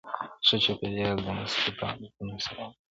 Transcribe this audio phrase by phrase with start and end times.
[0.47, 2.73] ښه چاپېریال د مثبتو عادتونو سبب کېږي.